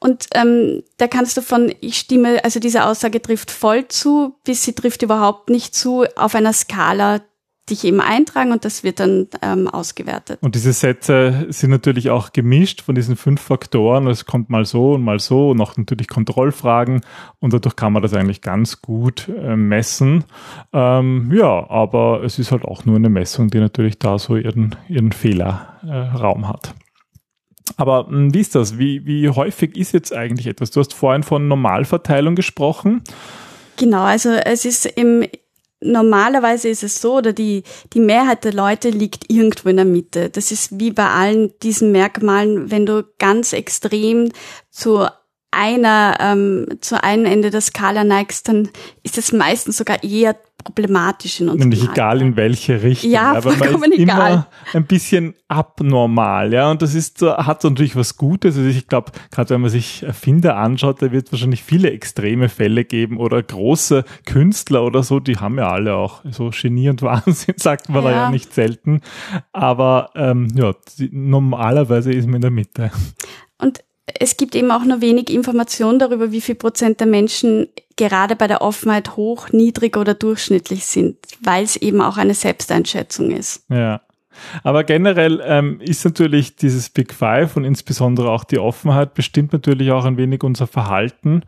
Und 0.00 0.26
ähm, 0.34 0.82
da 0.96 1.06
kannst 1.06 1.36
du 1.36 1.42
von, 1.42 1.72
ich 1.80 1.98
stimme, 1.98 2.42
also 2.44 2.58
diese 2.58 2.84
Aussage 2.84 3.22
trifft 3.22 3.50
voll 3.50 3.86
zu, 3.88 4.34
bis 4.44 4.64
sie 4.64 4.72
trifft 4.72 5.02
überhaupt 5.02 5.50
nicht 5.50 5.74
zu, 5.74 6.04
auf 6.16 6.34
einer 6.34 6.52
Skala 6.52 7.20
dich 7.70 7.84
eben 7.84 8.00
eintragen 8.00 8.52
und 8.52 8.64
das 8.64 8.84
wird 8.84 9.00
dann 9.00 9.28
ähm, 9.42 9.68
ausgewertet. 9.68 10.38
Und 10.42 10.54
diese 10.54 10.72
Sätze 10.72 11.46
sind 11.48 11.70
natürlich 11.70 12.10
auch 12.10 12.32
gemischt 12.32 12.82
von 12.82 12.94
diesen 12.94 13.16
fünf 13.16 13.40
Faktoren. 13.40 14.06
Es 14.06 14.26
kommt 14.26 14.50
mal 14.50 14.64
so 14.64 14.94
und 14.94 15.02
mal 15.02 15.18
so 15.18 15.50
und 15.50 15.60
auch 15.60 15.76
natürlich 15.76 16.08
Kontrollfragen 16.08 17.00
und 17.38 17.52
dadurch 17.52 17.76
kann 17.76 17.92
man 17.92 18.02
das 18.02 18.12
eigentlich 18.14 18.42
ganz 18.42 18.82
gut 18.82 19.28
äh, 19.28 19.56
messen. 19.56 20.24
Ähm, 20.72 21.30
ja, 21.34 21.70
aber 21.70 22.22
es 22.24 22.38
ist 22.38 22.52
halt 22.52 22.64
auch 22.64 22.84
nur 22.84 22.96
eine 22.96 23.08
Messung, 23.08 23.48
die 23.48 23.58
natürlich 23.58 23.98
da 23.98 24.18
so 24.18 24.36
ihren, 24.36 24.76
ihren 24.88 25.12
Fehlerraum 25.12 26.44
äh, 26.44 26.46
hat. 26.46 26.74
Aber 27.76 28.04
mh, 28.04 28.10
hm, 28.10 28.34
wie 28.34 28.40
ist 28.40 28.54
das? 28.54 28.78
Wie, 28.78 29.06
wie 29.06 29.28
häufig 29.28 29.76
ist 29.76 29.92
jetzt 29.92 30.12
eigentlich 30.12 30.46
etwas? 30.46 30.70
Du 30.70 30.80
hast 30.80 30.92
vorhin 30.92 31.22
von 31.22 31.48
Normalverteilung 31.48 32.34
gesprochen. 32.34 33.02
Genau, 33.76 34.02
also 34.02 34.30
es 34.30 34.66
ist 34.66 34.84
im 34.84 35.24
normalerweise 35.80 36.68
ist 36.68 36.82
es 36.82 37.00
so, 37.00 37.16
oder 37.16 37.32
die, 37.32 37.62
die 37.92 38.00
Mehrheit 38.00 38.44
der 38.44 38.52
Leute 38.52 38.90
liegt 38.90 39.30
irgendwo 39.30 39.68
in 39.68 39.76
der 39.76 39.84
Mitte. 39.84 40.30
Das 40.30 40.52
ist 40.52 40.78
wie 40.78 40.90
bei 40.90 41.06
allen 41.06 41.52
diesen 41.60 41.92
Merkmalen, 41.92 42.70
wenn 42.70 42.86
du 42.86 43.04
ganz 43.18 43.52
extrem 43.52 44.30
zu 44.70 45.06
einer, 45.50 46.16
ähm, 46.20 46.66
zu 46.80 47.02
einem 47.02 47.24
Ende 47.24 47.50
der 47.50 47.60
Skala 47.60 48.04
neigst, 48.04 48.48
dann 48.48 48.68
ist 49.02 49.18
es 49.18 49.32
meistens 49.32 49.76
sogar 49.76 50.02
eher 50.02 50.36
problematisch 50.62 51.40
in 51.40 51.48
unserem 51.48 51.70
Nämlich 51.70 51.88
egal 51.90 52.20
in 52.20 52.36
welche 52.36 52.82
Richtung. 52.82 53.10
Ja, 53.10 53.32
aber 53.32 53.56
man 53.56 53.92
ist 53.92 53.98
egal. 53.98 54.32
immer 54.32 54.46
ein 54.74 54.84
bisschen 54.84 55.34
abnormal, 55.48 56.52
ja. 56.52 56.70
Und 56.70 56.82
das 56.82 56.94
ist, 56.94 57.22
hat 57.22 57.64
natürlich 57.64 57.96
was 57.96 58.16
Gutes. 58.16 58.56
Also 58.56 58.68
ich 58.68 58.86
glaube, 58.86 59.12
gerade 59.30 59.50
wenn 59.50 59.62
man 59.62 59.70
sich 59.70 60.02
Erfinder 60.02 60.56
anschaut, 60.56 61.02
da 61.02 61.12
wird 61.12 61.32
wahrscheinlich 61.32 61.62
viele 61.62 61.90
extreme 61.90 62.48
Fälle 62.48 62.84
geben 62.84 63.16
oder 63.16 63.42
große 63.42 64.04
Künstler 64.26 64.84
oder 64.84 65.02
so, 65.02 65.20
die 65.20 65.36
haben 65.36 65.58
ja 65.58 65.70
alle 65.70 65.94
auch 65.94 66.22
so 66.30 66.50
Genie 66.50 66.90
und 66.90 67.02
Wahnsinn, 67.10 67.54
sagt 67.56 67.88
man 67.88 68.04
ja. 68.04 68.10
da 68.10 68.16
ja 68.16 68.30
nicht 68.30 68.52
selten. 68.52 69.00
Aber 69.52 70.10
ähm, 70.14 70.48
ja, 70.54 70.74
normalerweise 71.10 72.12
ist 72.12 72.26
man 72.26 72.36
in 72.36 72.42
der 72.42 72.50
Mitte. 72.50 72.90
Und 73.58 73.80
es 74.18 74.36
gibt 74.36 74.54
eben 74.54 74.70
auch 74.70 74.84
nur 74.84 75.00
wenig 75.00 75.30
Information 75.30 75.98
darüber, 75.98 76.32
wie 76.32 76.40
viel 76.40 76.54
Prozent 76.54 77.00
der 77.00 77.06
Menschen 77.06 77.68
gerade 77.96 78.36
bei 78.36 78.46
der 78.46 78.62
Offenheit 78.62 79.16
hoch, 79.16 79.50
niedrig 79.50 79.96
oder 79.96 80.14
durchschnittlich 80.14 80.86
sind, 80.86 81.16
weil 81.42 81.64
es 81.64 81.76
eben 81.76 82.00
auch 82.00 82.16
eine 82.16 82.34
Selbsteinschätzung 82.34 83.30
ist. 83.30 83.64
Ja. 83.68 84.00
Aber 84.62 84.84
generell 84.84 85.42
ähm, 85.44 85.80
ist 85.80 86.04
natürlich 86.04 86.56
dieses 86.56 86.88
Big 86.88 87.12
Five 87.12 87.56
und 87.56 87.64
insbesondere 87.64 88.30
auch 88.30 88.44
die 88.44 88.58
Offenheit 88.58 89.14
bestimmt 89.14 89.52
natürlich 89.52 89.90
auch 89.90 90.04
ein 90.04 90.16
wenig 90.16 90.42
unser 90.42 90.66
Verhalten 90.66 91.42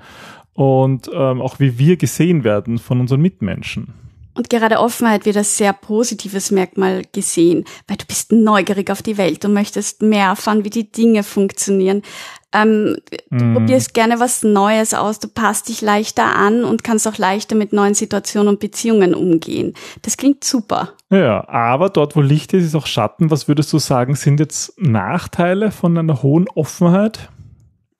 und 0.53 1.09
ähm, 1.13 1.41
auch 1.41 1.59
wie 1.59 1.79
wir 1.79 1.97
gesehen 1.97 2.45
werden 2.45 2.79
von 2.79 3.01
unseren 3.01 3.23
Mitmenschen. 3.23 3.95
Und 4.35 4.49
gerade 4.49 4.79
Offenheit 4.79 5.27
wird 5.27 5.37
als 5.37 5.59
sehr 5.59 5.73
positives 5.75 6.51
Merkmal 6.51 7.03
gesehen, 7.13 7.65
weil 7.87 7.99
du 7.99 8.07
bist 8.07 8.33
neugierig 8.33 8.91
auf 8.91 9.03
die 9.03 9.19
Welt 9.19 9.45
und 9.45 9.53
möchtest 9.53 10.01
mehr 10.01 10.29
erfahren, 10.29 10.65
wie 10.65 10.71
die 10.71 10.91
Dinge 10.91 11.23
funktionieren. 11.23 12.03
Ähm, 12.53 12.97
mm. 13.31 13.39
Du 13.39 13.45
mhm. 13.45 13.55
probierst 13.55 13.95
gerne 13.95 14.21
was 14.21 14.43
Neues 14.43 14.95
aus, 14.95 15.19
du 15.19 15.29
passt 15.29 15.69
dich 15.69 15.81
leichter 15.81 16.37
an 16.37 16.65
und 16.65 16.85
kannst 16.85 17.09
auch 17.09 17.19
leichter 17.19 17.55
mit 17.55 17.73
neuen 17.73 17.95
Situationen 17.95 18.49
und 18.49 18.61
Beziehungen 18.61 19.15
umgehen. 19.15 19.75
Das 20.03 20.17
klingt 20.17 20.45
super. 20.45 20.93
Ja, 21.11 21.49
aber 21.49 21.91
dort, 21.91 22.17
wo 22.17 22.21
Licht 22.21 22.53
ist, 22.53 22.65
ist 22.65 22.75
auch 22.75 22.87
Schatten. 22.87 23.31
Was 23.31 23.49
würdest 23.49 23.73
du 23.73 23.79
sagen, 23.79 24.15
sind 24.15 24.41
jetzt 24.41 24.81
Nachteile 24.81 25.71
von 25.71 25.97
einer 25.97 26.23
hohen 26.23 26.49
Offenheit? 26.55 27.29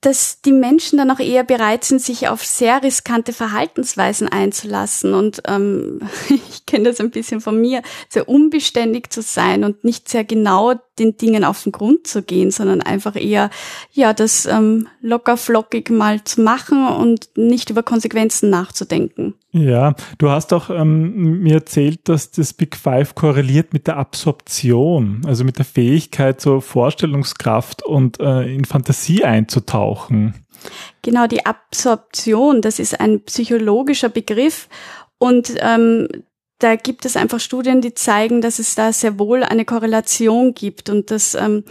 dass 0.03 0.41
die 0.43 0.53
Menschen 0.53 0.99
dann 0.99 1.13
auch 1.13 1.21
eher 1.21 1.45
bereit 1.45 1.85
sind, 1.85 2.03
sich 2.03 2.29
auf 2.29 2.45
sehr 2.45 2.83
riskante 2.83 3.33
Verhaltensweisen 3.33 4.29
einzulassen. 4.29 5.15
Und 5.15 5.43
ähm, 5.47 6.01
ich 6.29 6.67
kenne 6.67 6.91
das 6.91 7.01
ein 7.01 7.13
bisschen 7.13 7.41
von 7.41 7.61
mir, 7.61 7.83
sehr 8.09 8.29
unbeständig 8.29 9.11
zu 9.11 9.23
sein 9.23 9.63
und 9.63 9.85
nicht 9.85 10.09
sehr 10.09 10.25
genau 10.25 10.75
den 11.03 11.17
Dingen 11.17 11.45
auf 11.45 11.63
den 11.63 11.73
Grund 11.73 12.07
zu 12.07 12.23
gehen, 12.23 12.51
sondern 12.51 12.81
einfach 12.81 13.17
eher, 13.17 13.51
ja, 13.93 14.13
das 14.13 14.47
ähm, 14.47 14.89
locker 15.01 15.37
flockig 15.37 15.91
mal 15.91 16.23
zu 16.25 16.41
machen 16.41 16.87
und 16.87 17.29
nicht 17.37 17.71
über 17.71 17.83
Konsequenzen 17.83 18.51
nachzudenken. 18.51 19.35
Ja, 19.51 19.95
du 20.17 20.31
hast 20.31 20.53
auch 20.55 20.71
ähm, 20.71 21.41
mir 21.43 21.55
erzählt, 21.55 22.09
dass 22.09 22.31
das 22.31 22.55
Big 22.55 22.77
Five 22.77 23.15
korreliert 23.15 23.75
mit 23.75 23.87
der 23.87 23.99
Absorption, 23.99 25.23
also 25.27 25.45
mit 25.45 25.59
der 25.59 25.67
Fähigkeit 25.67 26.41
zur 26.41 26.63
Vorstellungskraft 26.63 27.83
und 27.83 28.19
äh, 28.21 28.43
in 28.55 28.65
Fantasie 28.65 29.25
einzutauchen. 29.25 30.35
Genau, 31.03 31.27
die 31.27 31.45
Absorption, 31.45 32.63
das 32.63 32.79
ist 32.79 32.99
ein 33.01 33.25
psychologischer 33.25 34.09
Begriff 34.09 34.69
und 35.19 35.55
ähm, 35.59 36.09
da 36.63 36.77
gibt 36.77 37.05
es 37.05 37.17
einfach 37.17 37.41
Studien, 37.41 37.81
die 37.81 37.95
zeigen, 37.95 38.41
dass 38.41 38.59
es 38.59 38.75
da 38.75 38.93
sehr 38.93 39.19
wohl 39.19 39.43
eine 39.43 39.65
Korrelation 39.65 40.55
gibt 40.55 40.89
und 40.89 41.11
dass 41.11 41.35
ähm, 41.35 41.65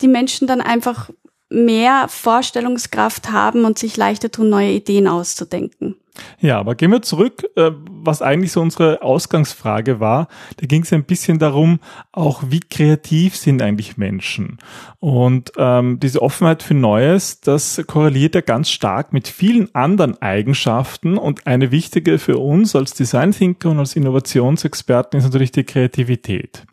die 0.00 0.08
Menschen 0.08 0.46
dann 0.46 0.60
einfach 0.60 1.10
mehr 1.50 2.06
Vorstellungskraft 2.08 3.32
haben 3.32 3.64
und 3.64 3.78
sich 3.78 3.96
leichter 3.96 4.30
tun, 4.30 4.50
neue 4.50 4.70
Ideen 4.70 5.08
auszudenken. 5.08 5.96
Ja, 6.40 6.58
aber 6.58 6.74
gehen 6.74 6.90
wir 6.90 7.02
zurück, 7.02 7.44
äh, 7.56 7.70
was 7.74 8.22
eigentlich 8.22 8.52
so 8.52 8.60
unsere 8.60 9.02
Ausgangsfrage 9.02 10.00
war. 10.00 10.28
Da 10.56 10.66
ging 10.66 10.82
es 10.82 10.92
ein 10.92 11.04
bisschen 11.04 11.38
darum, 11.38 11.80
auch 12.12 12.42
wie 12.48 12.60
kreativ 12.60 13.36
sind 13.36 13.62
eigentlich 13.62 13.96
Menschen. 13.96 14.58
Und 15.00 15.52
ähm, 15.56 16.00
diese 16.00 16.22
Offenheit 16.22 16.62
für 16.62 16.74
Neues, 16.74 17.40
das 17.40 17.82
korreliert 17.86 18.34
ja 18.34 18.40
ganz 18.40 18.70
stark 18.70 19.12
mit 19.12 19.28
vielen 19.28 19.74
anderen 19.74 20.20
Eigenschaften. 20.20 21.18
Und 21.18 21.46
eine 21.46 21.70
wichtige 21.70 22.18
für 22.18 22.38
uns 22.38 22.74
als 22.74 22.94
Design 22.94 23.32
Thinker 23.32 23.70
und 23.70 23.78
als 23.78 23.96
Innovationsexperten 23.96 25.18
ist 25.18 25.24
natürlich 25.24 25.52
die 25.52 25.64
Kreativität. 25.64 26.64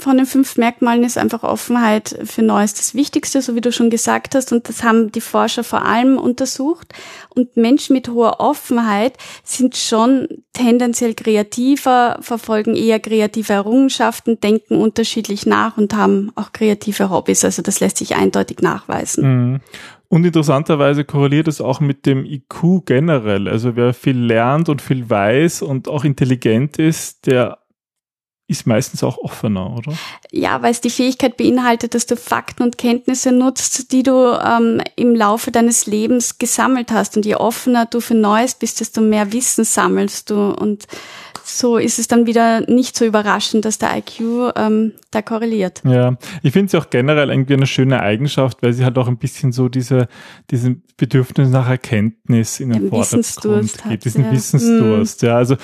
Von 0.00 0.16
den 0.16 0.26
fünf 0.26 0.56
Merkmalen 0.56 1.04
ist 1.04 1.16
einfach 1.16 1.44
Offenheit 1.44 2.18
für 2.24 2.42
Neues 2.42 2.74
das 2.74 2.94
Wichtigste, 2.94 3.40
so 3.40 3.54
wie 3.54 3.60
du 3.60 3.70
schon 3.70 3.90
gesagt 3.90 4.34
hast. 4.34 4.52
Und 4.52 4.68
das 4.68 4.82
haben 4.82 5.12
die 5.12 5.20
Forscher 5.20 5.62
vor 5.62 5.84
allem 5.84 6.18
untersucht. 6.18 6.92
Und 7.34 7.56
Menschen 7.56 7.94
mit 7.94 8.08
hoher 8.08 8.40
Offenheit 8.40 9.16
sind 9.44 9.76
schon 9.76 10.26
tendenziell 10.52 11.14
kreativer, 11.14 12.18
verfolgen 12.20 12.74
eher 12.74 12.98
kreative 12.98 13.52
Errungenschaften, 13.52 14.40
denken 14.40 14.76
unterschiedlich 14.76 15.46
nach 15.46 15.76
und 15.76 15.94
haben 15.94 16.32
auch 16.34 16.52
kreative 16.52 17.08
Hobbys. 17.08 17.44
Also 17.44 17.62
das 17.62 17.78
lässt 17.78 17.98
sich 17.98 18.16
eindeutig 18.16 18.60
nachweisen. 18.60 19.52
Mhm. 19.52 19.60
Und 20.08 20.24
interessanterweise 20.24 21.04
korreliert 21.04 21.48
es 21.48 21.60
auch 21.60 21.80
mit 21.80 22.04
dem 22.04 22.24
IQ 22.24 22.84
generell. 22.84 23.48
Also 23.48 23.74
wer 23.74 23.94
viel 23.94 24.18
lernt 24.18 24.68
und 24.68 24.82
viel 24.82 25.08
weiß 25.08 25.62
und 25.62 25.88
auch 25.88 26.04
intelligent 26.04 26.78
ist, 26.78 27.26
der 27.26 27.58
ist 28.46 28.66
meistens 28.66 29.02
auch 29.02 29.16
offener, 29.18 29.74
oder? 29.74 29.94
Ja, 30.30 30.60
weil 30.60 30.70
es 30.70 30.82
die 30.82 30.90
Fähigkeit 30.90 31.36
beinhaltet, 31.38 31.94
dass 31.94 32.04
du 32.04 32.16
Fakten 32.16 32.62
und 32.62 32.76
Kenntnisse 32.76 33.32
nutzt, 33.32 33.90
die 33.90 34.02
du 34.02 34.38
ähm, 34.38 34.82
im 34.96 35.14
Laufe 35.14 35.50
deines 35.50 35.86
Lebens 35.86 36.38
gesammelt 36.38 36.92
hast. 36.92 37.16
Und 37.16 37.24
je 37.24 37.36
offener 37.36 37.86
du 37.86 38.00
für 38.00 38.14
Neues 38.14 38.54
bist, 38.54 38.80
desto 38.80 39.00
mehr 39.00 39.32
Wissen 39.32 39.64
sammelst 39.64 40.28
du. 40.28 40.50
Und 40.50 40.86
so 41.44 41.76
ist 41.76 41.98
es 41.98 42.08
dann 42.08 42.26
wieder 42.26 42.62
nicht 42.70 42.96
so 42.96 43.04
überraschend, 43.04 43.64
dass 43.64 43.78
der 43.78 43.96
IQ 43.96 44.52
ähm, 44.56 44.92
da 45.10 45.22
korreliert. 45.22 45.82
Ja, 45.84 46.16
ich 46.42 46.52
finde 46.52 46.70
sie 46.70 46.78
auch 46.78 46.88
generell 46.90 47.30
irgendwie 47.30 47.54
eine 47.54 47.66
schöne 47.66 48.00
Eigenschaft, 48.00 48.62
weil 48.62 48.72
sie 48.72 48.84
halt 48.84 48.96
auch 48.96 49.08
ein 49.08 49.18
bisschen 49.18 49.52
so 49.52 49.68
diese, 49.68 50.08
diesen 50.50 50.82
Bedürfnis 50.96 51.50
nach 51.50 51.68
Erkenntnis 51.68 52.60
in 52.60 52.70
den 52.70 52.88
Vordergrund 52.88 53.74
gibt, 53.88 54.04
diesen 54.04 54.24
ja. 54.24 54.32
Wissensdurst. 54.32 55.22
Mhm. 55.22 55.28
Ja, 55.28 55.36
also 55.36 55.56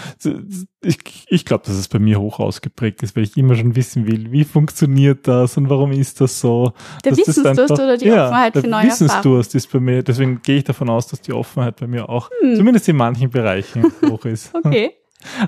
ich, 0.83 0.99
ich 1.29 1.45
glaube, 1.45 1.65
dass 1.65 1.77
es 1.77 1.89
bei 1.89 1.99
mir 1.99 2.21
hoch 2.21 2.41
ausgeprägt 2.41 3.03
ist, 3.03 3.17
weil 3.17 3.25
ich 3.25 3.37
immer 3.37 3.55
schon 3.55 3.75
wissen 3.75 4.07
will, 4.07 4.33
wie 4.33 4.45
funktioniert 4.45 5.27
das 5.27 5.57
und 5.57 5.71
warum 5.71 5.93
ist 5.93 6.21
das 6.21 6.41
so. 6.41 6.73
Der 7.05 7.17
Wissensdurst 7.17 7.59
einfach, 7.59 7.75
oder 7.75 7.97
die 7.97 8.07
ja, 8.07 8.27
Offenheit 8.27 8.53
für 8.55 8.67
neue 8.67 8.87
Wissensdurst 8.87 9.55
ist 9.55 9.73
bei 9.73 9.81
mir, 9.81 10.03
deswegen 10.03 10.43
gehe 10.43 10.59
ich 10.59 10.65
davon 10.65 10.91
aus, 10.91 11.07
dass 11.07 11.21
die 11.21 11.33
Offenheit 11.33 11.77
bei 11.77 11.87
mir 11.87 12.09
auch, 12.09 12.29
hm. 12.43 12.57
zumindest 12.57 12.89
in 12.89 12.97
manchen 12.97 13.31
Bereichen, 13.31 13.85
hoch 14.11 14.25
ist. 14.25 14.55
okay. 14.55 14.95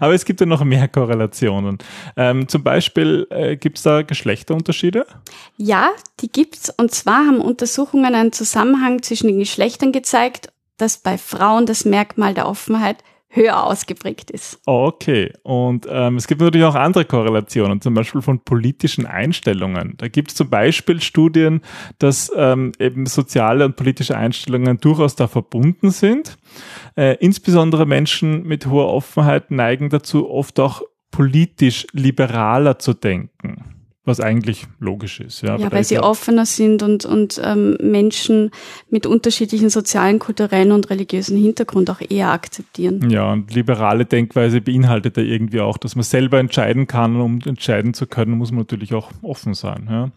Aber 0.00 0.14
es 0.14 0.24
gibt 0.24 0.40
ja 0.40 0.46
noch 0.46 0.64
mehr 0.64 0.88
Korrelationen. 0.88 1.78
Ähm, 2.16 2.48
zum 2.48 2.62
Beispiel 2.62 3.26
äh, 3.30 3.56
gibt 3.56 3.78
es 3.78 3.84
da 3.84 4.02
Geschlechterunterschiede? 4.02 5.06
Ja, 5.56 5.90
die 6.20 6.30
gibt's. 6.30 6.70
Und 6.70 6.92
zwar 6.92 7.26
haben 7.26 7.40
Untersuchungen 7.40 8.14
einen 8.14 8.32
Zusammenhang 8.32 9.02
zwischen 9.02 9.28
den 9.28 9.38
Geschlechtern 9.38 9.92
gezeigt, 9.92 10.52
dass 10.76 10.98
bei 10.98 11.18
Frauen 11.18 11.66
das 11.66 11.84
Merkmal 11.84 12.34
der 12.34 12.48
Offenheit 12.48 12.98
höher 13.34 13.64
ausgeprägt 13.64 14.30
ist. 14.30 14.60
Okay, 14.66 15.32
und 15.42 15.86
ähm, 15.88 16.16
es 16.16 16.26
gibt 16.26 16.40
natürlich 16.40 16.66
auch 16.66 16.74
andere 16.74 17.06
Korrelationen, 17.06 17.80
zum 17.80 17.94
Beispiel 17.94 18.20
von 18.20 18.40
politischen 18.40 19.06
Einstellungen. 19.06 19.94
Da 19.96 20.08
gibt 20.08 20.30
es 20.30 20.36
zum 20.36 20.50
Beispiel 20.50 21.00
Studien, 21.00 21.62
dass 21.98 22.30
ähm, 22.36 22.72
eben 22.78 23.06
soziale 23.06 23.64
und 23.64 23.76
politische 23.76 24.16
Einstellungen 24.16 24.78
durchaus 24.78 25.16
da 25.16 25.28
verbunden 25.28 25.90
sind. 25.90 26.36
Äh, 26.94 27.16
insbesondere 27.20 27.86
Menschen 27.86 28.42
mit 28.44 28.66
hoher 28.66 28.88
Offenheit 28.88 29.50
neigen 29.50 29.88
dazu, 29.88 30.30
oft 30.30 30.60
auch 30.60 30.82
politisch 31.10 31.86
liberaler 31.92 32.78
zu 32.78 32.92
denken 32.92 33.71
was 34.04 34.18
eigentlich 34.18 34.66
logisch 34.80 35.20
ist. 35.20 35.42
Ja, 35.42 35.56
ja 35.56 35.70
weil 35.70 35.84
sie 35.84 35.94
ja 35.94 36.02
offener 36.02 36.44
sind 36.44 36.82
und, 36.82 37.04
und 37.04 37.40
ähm, 37.44 37.76
Menschen 37.80 38.50
mit 38.90 39.06
unterschiedlichen 39.06 39.70
sozialen, 39.70 40.18
kulturellen 40.18 40.72
und 40.72 40.90
religiösen 40.90 41.36
Hintergrund 41.36 41.88
auch 41.88 42.00
eher 42.00 42.30
akzeptieren. 42.30 43.10
Ja, 43.10 43.32
und 43.32 43.54
liberale 43.54 44.04
Denkweise 44.04 44.60
beinhaltet 44.60 45.16
ja 45.16 45.22
irgendwie 45.22 45.60
auch, 45.60 45.78
dass 45.78 45.94
man 45.94 46.02
selber 46.02 46.40
entscheiden 46.40 46.88
kann 46.88 47.14
und 47.16 47.22
um 47.22 47.40
entscheiden 47.48 47.94
zu 47.94 48.06
können, 48.06 48.38
muss 48.38 48.50
man 48.50 48.60
natürlich 48.60 48.92
auch 48.92 49.12
offen 49.22 49.54
sein. 49.54 49.86
Ja. 49.88 50.10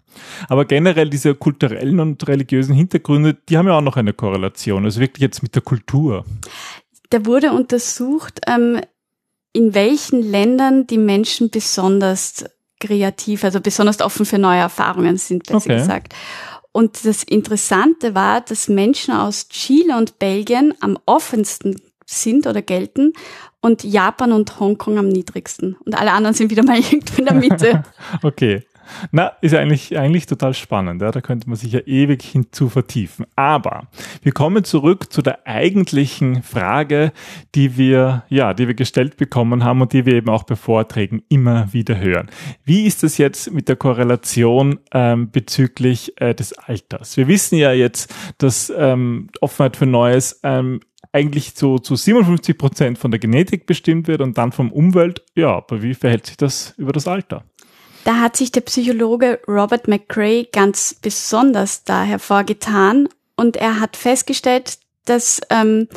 Aber 0.47 0.65
generell 0.65 1.09
diese 1.09 1.35
kulturellen 1.35 1.99
und 1.99 2.27
religiösen 2.27 2.73
Hintergründe, 2.73 3.37
die 3.47 3.57
haben 3.57 3.67
ja 3.67 3.77
auch 3.77 3.81
noch 3.81 3.97
eine 3.97 4.13
Korrelation, 4.13 4.85
also 4.85 4.99
wirklich 4.99 5.21
jetzt 5.21 5.43
mit 5.43 5.53
der 5.53 5.61
Kultur. 5.61 6.25
Da 7.11 7.23
wurde 7.27 7.51
untersucht, 7.51 8.41
ähm, 8.47 8.81
in 9.53 9.73
welchen 9.73 10.21
Ländern 10.21 10.87
die 10.87 10.97
Menschen 10.97 11.49
besonders 11.49 12.43
kreativ, 12.79 13.43
also 13.43 13.61
besonders 13.61 14.01
offen 14.01 14.25
für 14.25 14.37
neue 14.37 14.59
Erfahrungen 14.59 15.17
sind, 15.17 15.43
besser 15.43 15.57
okay. 15.71 15.77
gesagt. 15.77 16.13
Und 16.71 17.05
das 17.05 17.23
Interessante 17.23 18.15
war, 18.15 18.41
dass 18.41 18.67
Menschen 18.67 19.13
aus 19.13 19.47
Chile 19.47 19.97
und 19.97 20.19
Belgien 20.19 20.73
am 20.81 20.97
offensten 21.05 21.81
sind 22.05 22.47
oder 22.47 22.61
gelten 22.61 23.13
und 23.61 23.83
Japan 23.83 24.31
und 24.31 24.59
Hongkong 24.59 24.97
am 24.97 25.07
niedrigsten. 25.07 25.75
Und 25.85 25.99
alle 25.99 26.11
anderen 26.11 26.35
sind 26.35 26.51
wieder 26.51 26.63
mal 26.63 26.77
irgendwo 26.91 27.17
in 27.19 27.25
der 27.25 27.33
Mitte. 27.33 27.83
okay. 28.23 28.63
Na, 29.11 29.33
ist 29.41 29.53
eigentlich, 29.53 29.97
eigentlich 29.97 30.25
total 30.25 30.53
spannend. 30.53 31.01
Ja? 31.01 31.11
Da 31.11 31.21
könnte 31.21 31.49
man 31.49 31.57
sich 31.57 31.71
ja 31.71 31.81
ewig 31.81 32.23
hinzu 32.23 32.69
vertiefen. 32.69 33.25
Aber 33.35 33.87
wir 34.21 34.31
kommen 34.31 34.63
zurück 34.63 35.11
zu 35.11 35.21
der 35.21 35.47
eigentlichen 35.47 36.43
Frage, 36.43 37.11
die 37.55 37.77
wir, 37.77 38.23
ja, 38.29 38.53
die 38.53 38.67
wir 38.67 38.75
gestellt 38.75 39.17
bekommen 39.17 39.63
haben 39.63 39.81
und 39.81 39.93
die 39.93 40.05
wir 40.05 40.13
eben 40.13 40.29
auch 40.29 40.43
bei 40.43 40.55
Vorträgen 40.55 41.23
immer 41.29 41.73
wieder 41.73 41.99
hören. 41.99 42.29
Wie 42.63 42.85
ist 42.85 43.03
es 43.03 43.17
jetzt 43.17 43.51
mit 43.51 43.69
der 43.69 43.75
Korrelation 43.75 44.79
ähm, 44.93 45.31
bezüglich 45.31 46.19
äh, 46.21 46.33
des 46.33 46.53
Alters? 46.53 47.17
Wir 47.17 47.27
wissen 47.27 47.57
ja 47.57 47.71
jetzt, 47.71 48.13
dass 48.37 48.71
ähm, 48.75 49.29
Offenheit 49.41 49.77
für 49.77 49.85
Neues 49.85 50.39
ähm, 50.43 50.79
eigentlich 51.15 51.53
so 51.55 51.79
zu 51.79 51.95
57 51.95 52.57
Prozent 52.57 52.97
von 52.97 53.09
der 53.09 53.21
Genetik 53.21 53.65
bestimmt 53.65 54.09
wird 54.09 54.19
und 54.19 54.37
dann 54.37 54.51
vom 54.51 54.69
Umwelt. 54.69 55.23
Ja, 55.33 55.55
aber 55.55 55.81
wie 55.81 55.93
verhält 55.93 56.25
sich 56.25 56.35
das 56.35 56.73
über 56.77 56.91
das 56.91 57.07
Alter? 57.07 57.45
Da 58.05 58.19
hat 58.19 58.37
sich 58.37 58.51
der 58.51 58.61
Psychologe 58.61 59.39
Robert 59.47 59.87
McCrae 59.87 60.47
ganz 60.51 60.95
besonders 61.01 61.83
da 61.85 62.03
hervorgetan 62.03 63.09
und 63.35 63.57
er 63.57 63.79
hat 63.79 63.97
festgestellt, 63.97 64.77
dass, 65.05 65.41
ähm, 65.49 65.87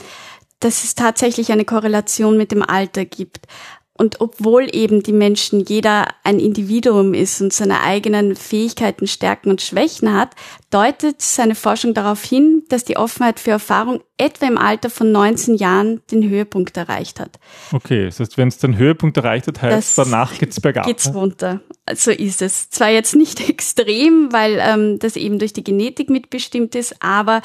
dass 0.59 0.85
es 0.85 0.95
tatsächlich 0.95 1.53
eine 1.53 1.67
Korrelation 1.67 2.38
mit 2.38 2.50
dem 2.50 2.62
Alter 2.62 3.05
gibt. 3.05 3.47
Und 3.93 4.23
obwohl 4.23 4.75
eben 4.75 5.03
die 5.03 5.12
Menschen 5.12 5.61
jeder 5.61 6.07
ein 6.25 6.41
Individuum 6.41 7.12
ist 7.12 7.43
und 7.43 7.53
seine 7.53 7.83
eigenen 7.83 8.37
Fähigkeiten, 8.37 9.07
Stärken 9.07 9.50
und 9.50 9.61
Schwächen 9.61 10.15
hat, 10.15 10.31
deutet 10.71 11.23
seine 11.23 11.55
Forschung 11.55 11.95
darauf 11.95 12.23
hin, 12.23 12.63
dass 12.69 12.85
die 12.85 12.99
Offenheit 12.99 13.41
für 13.41 13.53
Erfahrung 13.53 14.03
etwa 14.19 14.47
im 14.47 14.59
Alter 14.59 14.91
von 14.91 15.11
19 15.11 15.55
Jahren 15.55 16.03
den 16.11 16.29
Höhepunkt 16.29 16.77
erreicht 16.77 17.21
hat. 17.21 17.39
Okay, 17.73 18.05
das 18.05 18.21
heißt, 18.21 18.37
wenn 18.37 18.49
es 18.49 18.59
den 18.59 18.77
Höhepunkt 18.77 19.17
erreicht 19.17 19.47
hat, 19.47 19.63
heißt 19.63 19.97
das 19.99 20.09
danach 20.09 20.39
geht's 20.39 20.61
bergab. 20.61 20.87
Geht's 20.87 21.07
ne? 21.07 21.15
runter. 21.15 21.61
So 21.95 22.11
ist 22.11 22.43
es. 22.43 22.69
Zwar 22.69 22.91
jetzt 22.91 23.17
nicht 23.17 23.41
extrem, 23.49 24.31
weil 24.31 24.59
ähm, 24.61 24.99
das 24.99 25.17
eben 25.17 25.39
durch 25.39 25.55
die 25.55 25.65
Genetik 25.65 26.11
mitbestimmt 26.11 26.75
ist, 26.75 26.97
aber 27.03 27.41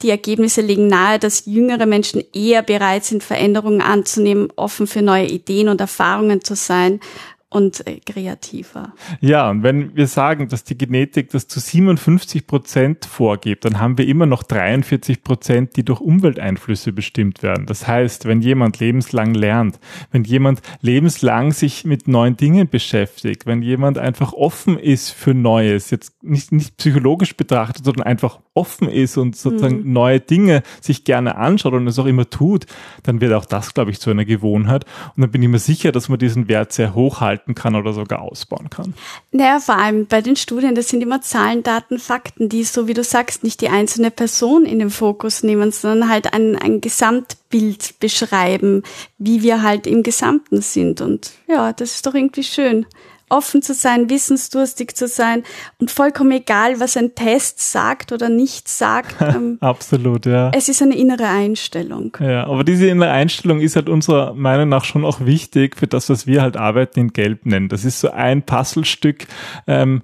die 0.00 0.10
Ergebnisse 0.10 0.62
legen 0.62 0.86
nahe, 0.86 1.18
dass 1.18 1.44
jüngere 1.44 1.86
Menschen 1.86 2.22
eher 2.32 2.62
bereit 2.62 3.04
sind, 3.04 3.22
Veränderungen 3.22 3.82
anzunehmen, 3.82 4.48
offen 4.56 4.86
für 4.86 5.02
neue 5.02 5.26
Ideen 5.26 5.68
und 5.68 5.80
Erfahrungen 5.80 6.42
zu 6.42 6.54
sein 6.54 7.00
und 7.52 7.86
äh, 7.86 8.00
kreativer. 8.00 8.94
Ja, 9.20 9.50
und 9.50 9.62
wenn 9.62 9.94
wir 9.94 10.06
sagen, 10.06 10.48
dass 10.48 10.64
die 10.64 10.76
Genetik 10.76 11.30
das 11.30 11.48
zu 11.48 11.60
57 11.60 12.46
Prozent 12.46 13.04
vorgibt, 13.04 13.64
dann 13.64 13.78
haben 13.78 13.98
wir 13.98 14.06
immer 14.06 14.26
noch 14.26 14.42
43 14.42 15.22
Prozent, 15.22 15.76
die 15.76 15.84
durch 15.84 16.00
Umwelteinflüsse 16.00 16.92
bestimmt 16.92 17.42
werden. 17.42 17.66
Das 17.66 17.86
heißt, 17.86 18.24
wenn 18.24 18.40
jemand 18.40 18.80
lebenslang 18.80 19.34
lernt, 19.34 19.78
wenn 20.10 20.24
jemand 20.24 20.62
lebenslang 20.80 21.52
sich 21.52 21.84
mit 21.84 22.08
neuen 22.08 22.36
Dingen 22.36 22.68
beschäftigt, 22.68 23.46
wenn 23.46 23.62
jemand 23.62 23.98
einfach 23.98 24.32
offen 24.32 24.78
ist 24.78 25.10
für 25.10 25.34
Neues, 25.34 25.90
jetzt 25.90 26.22
nicht, 26.22 26.52
nicht 26.52 26.76
psychologisch 26.78 27.36
betrachtet, 27.36 27.84
sondern 27.84 28.06
einfach 28.06 28.40
offen 28.54 28.88
ist 28.88 29.16
und 29.16 29.36
sozusagen 29.36 29.82
mhm. 29.82 29.92
neue 29.92 30.20
Dinge 30.20 30.62
sich 30.80 31.04
gerne 31.04 31.36
anschaut 31.36 31.74
und 31.74 31.86
es 31.86 31.98
auch 31.98 32.06
immer 32.06 32.28
tut, 32.28 32.66
dann 33.02 33.20
wird 33.20 33.32
auch 33.32 33.44
das, 33.44 33.74
glaube 33.74 33.90
ich, 33.90 34.00
zu 34.00 34.10
einer 34.10 34.24
Gewohnheit. 34.24 34.84
Und 35.16 35.22
dann 35.22 35.30
bin 35.30 35.42
ich 35.42 35.48
mir 35.48 35.58
sicher, 35.58 35.92
dass 35.92 36.08
man 36.08 36.18
diesen 36.18 36.48
Wert 36.48 36.72
sehr 36.72 36.94
hoch 36.94 37.20
halten 37.20 37.41
halten 37.42 37.54
kann 37.54 37.74
oder 37.74 37.92
sogar 37.92 38.22
ausbauen 38.22 38.70
kann. 38.70 38.94
Naja, 39.30 39.60
vor 39.60 39.76
allem 39.76 40.06
bei 40.06 40.20
den 40.20 40.36
Studien, 40.36 40.74
das 40.74 40.88
sind 40.88 41.02
immer 41.02 41.20
Zahlen, 41.20 41.62
Daten, 41.62 41.98
Fakten, 41.98 42.48
die, 42.48 42.64
so 42.64 42.86
wie 42.88 42.94
du 42.94 43.04
sagst, 43.04 43.44
nicht 43.44 43.60
die 43.60 43.68
einzelne 43.68 44.10
Person 44.10 44.64
in 44.64 44.78
den 44.78 44.90
Fokus 44.90 45.42
nehmen, 45.42 45.72
sondern 45.72 46.08
halt 46.08 46.32
ein, 46.32 46.56
ein 46.56 46.80
Gesamtbild 46.80 47.98
beschreiben, 48.00 48.82
wie 49.18 49.42
wir 49.42 49.62
halt 49.62 49.86
im 49.86 50.02
Gesamten 50.02 50.62
sind. 50.62 51.00
Und 51.00 51.32
ja, 51.48 51.72
das 51.72 51.94
ist 51.94 52.06
doch 52.06 52.14
irgendwie 52.14 52.44
schön 52.44 52.86
offen 53.32 53.62
zu 53.62 53.74
sein, 53.74 54.10
wissensdurstig 54.10 54.94
zu 54.94 55.08
sein 55.08 55.42
und 55.78 55.90
vollkommen 55.90 56.32
egal, 56.32 56.78
was 56.80 56.96
ein 56.96 57.14
Test 57.14 57.60
sagt 57.60 58.12
oder 58.12 58.28
nicht 58.28 58.68
sagt. 58.68 59.16
Ähm, 59.32 59.56
Absolut, 59.60 60.26
ja. 60.26 60.50
Es 60.52 60.68
ist 60.68 60.82
eine 60.82 60.96
innere 60.96 61.26
Einstellung. 61.26 62.14
Ja, 62.20 62.44
aber 62.48 62.64
diese 62.64 62.88
innere 62.88 63.12
Einstellung 63.12 63.60
ist 63.60 63.76
halt 63.76 63.88
unserer 63.88 64.34
Meinung 64.34 64.68
nach 64.68 64.84
schon 64.84 65.06
auch 65.06 65.20
wichtig 65.24 65.76
für 65.76 65.86
das, 65.86 66.10
was 66.10 66.26
wir 66.26 66.42
halt 66.42 66.56
Arbeiten 66.56 67.00
in 67.00 67.12
Gelb 67.12 67.46
nennen. 67.46 67.68
Das 67.68 67.84
ist 67.84 68.00
so 68.00 68.10
ein 68.10 68.42
Puzzlestück, 68.42 69.26
ähm, 69.66 70.02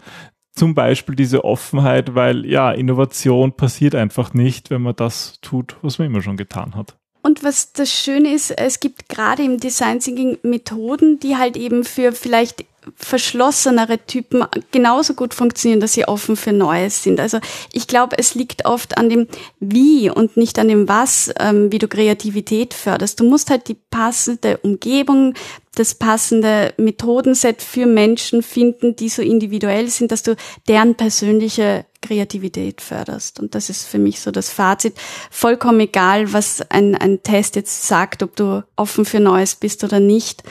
zum 0.53 0.75
Beispiel 0.75 1.15
diese 1.15 1.45
Offenheit, 1.45 2.15
weil 2.15 2.47
ja, 2.47 2.71
Innovation 2.73 3.53
passiert 3.53 3.95
einfach 3.95 4.35
nicht, 4.35 4.71
wenn 4.71 4.83
man 4.83 4.97
das 4.97 5.41
tut, 5.41 5.77
was 5.83 5.99
man 5.99 6.07
immer 6.07 6.23
schon 6.23 6.37
getan 6.37 6.75
hat. 6.75 6.97
Und 7.23 7.43
was 7.43 7.73
das 7.73 7.93
Schöne 7.93 8.33
ist, 8.33 8.51
es 8.53 8.81
gibt 8.81 9.09
gerade 9.09 9.43
im 9.43 9.59
Design 9.59 10.01
Thinking 10.01 10.39
Methoden, 10.43 11.21
die 11.21 11.37
halt 11.37 11.57
eben 11.57 11.85
für 11.85 12.13
vielleicht 12.13 12.65
verschlossenere 12.97 13.99
Typen 14.07 14.45
genauso 14.71 15.15
gut 15.15 15.35
funktionieren, 15.35 15.81
dass 15.81 15.93
sie 15.93 16.07
offen 16.07 16.37
für 16.37 16.53
Neues 16.53 17.03
sind. 17.03 17.21
Also 17.21 17.39
ich 17.73 17.87
glaube, 17.87 18.17
es 18.19 18.35
liegt 18.35 18.65
oft 18.65 18.97
an 18.97 19.09
dem 19.09 19.29
Wie 19.61 20.11
und 20.11 20.37
nicht 20.37 20.59
an 20.59 20.69
dem 20.69 20.89
Was, 20.89 21.31
ähm, 21.39 21.71
wie 21.73 21.79
du 21.79 21.89
Kreativität 21.89 22.75
förderst. 22.75 23.21
Du 23.21 23.25
musst 23.25 23.51
halt 23.51 23.69
die 23.69 23.77
passende 23.91 24.59
Umgebung, 24.59 25.35
das 25.75 25.95
passende 25.95 26.73
Methodenset 26.77 27.63
für 27.63 27.87
Menschen 27.87 28.43
finden, 28.43 28.97
die 28.97 29.09
so 29.09 29.23
individuell 29.23 29.89
sind, 29.89 30.11
dass 30.11 30.23
du 30.23 30.35
deren 30.67 30.95
persönliche 30.95 31.85
Kreativität 32.00 32.81
förderst. 32.81 33.40
Und 33.40 33.55
das 33.55 33.71
ist 33.71 33.87
für 33.87 33.99
mich 33.99 34.21
so 34.21 34.31
das 34.31 34.50
Fazit. 34.50 34.95
Vollkommen 35.31 35.81
egal, 35.81 36.33
was 36.33 36.62
ein, 36.71 36.95
ein 36.95 37.23
Test 37.23 37.57
jetzt 37.57 37.87
sagt, 37.87 38.23
ob 38.23 38.37
du 38.37 38.64
offen 38.76 39.05
für 39.05 39.21
Neues 39.21 39.57
bist 39.57 39.85
oder 39.85 40.00
nicht. 40.00 40.43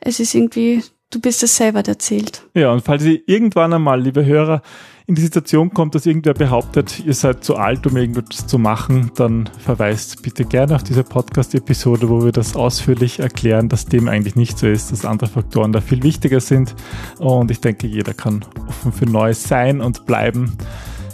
Es 0.00 0.20
ist 0.20 0.34
irgendwie, 0.34 0.82
du 1.10 1.20
bist 1.20 1.42
es 1.42 1.56
selber, 1.56 1.82
der 1.82 1.98
zählt. 1.98 2.42
Ja, 2.54 2.72
und 2.72 2.84
falls 2.84 3.04
ihr 3.04 3.20
irgendwann 3.26 3.72
einmal, 3.72 4.00
liebe 4.00 4.24
Hörer, 4.24 4.62
in 5.08 5.14
die 5.14 5.22
Situation 5.22 5.72
kommt, 5.72 5.94
dass 5.94 6.04
irgendwer 6.04 6.34
behauptet, 6.34 7.02
ihr 7.04 7.14
seid 7.14 7.42
zu 7.42 7.56
alt, 7.56 7.86
um 7.86 7.96
irgendwas 7.96 8.46
zu 8.46 8.58
machen, 8.58 9.10
dann 9.16 9.48
verweist 9.58 10.22
bitte 10.22 10.44
gerne 10.44 10.74
auf 10.74 10.82
diese 10.82 11.02
Podcast-Episode, 11.02 12.10
wo 12.10 12.26
wir 12.26 12.32
das 12.32 12.54
ausführlich 12.54 13.18
erklären, 13.18 13.70
dass 13.70 13.86
dem 13.86 14.06
eigentlich 14.06 14.36
nicht 14.36 14.58
so 14.58 14.66
ist, 14.66 14.92
dass 14.92 15.06
andere 15.06 15.30
Faktoren 15.30 15.72
da 15.72 15.80
viel 15.80 16.02
wichtiger 16.02 16.40
sind. 16.40 16.74
Und 17.18 17.50
ich 17.50 17.62
denke, 17.62 17.86
jeder 17.86 18.12
kann 18.12 18.44
offen 18.68 18.92
für 18.92 19.06
Neues 19.06 19.44
sein 19.44 19.80
und 19.80 20.04
bleiben. 20.04 20.58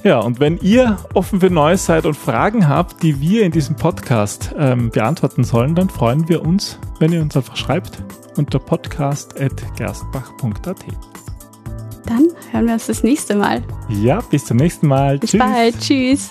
Ja, 0.02 0.18
und 0.18 0.40
wenn 0.40 0.58
ihr 0.58 0.98
offen 1.14 1.38
für 1.38 1.50
Neues 1.50 1.86
seid 1.86 2.04
und 2.04 2.16
Fragen 2.16 2.68
habt, 2.68 3.04
die 3.04 3.20
wir 3.20 3.44
in 3.44 3.52
diesem 3.52 3.76
Podcast 3.76 4.52
ähm, 4.58 4.90
beantworten 4.90 5.44
sollen, 5.44 5.76
dann 5.76 5.88
freuen 5.88 6.28
wir 6.28 6.44
uns, 6.44 6.80
wenn 6.98 7.12
ihr 7.12 7.22
uns 7.22 7.36
einfach 7.36 7.56
schreibt 7.56 8.02
unter 8.36 8.58
podcast.gerstbach.at. 8.58 10.84
Dann 12.06 12.28
hören 12.52 12.66
wir 12.66 12.74
uns 12.74 12.86
das 12.86 13.02
nächste 13.02 13.34
Mal. 13.34 13.62
Ja, 13.88 14.20
bis 14.20 14.44
zum 14.44 14.58
nächsten 14.58 14.86
Mal. 14.86 15.18
Bis 15.18 15.30
Tschüss. 15.30 15.40
bald. 15.40 15.80
Tschüss. 15.80 16.30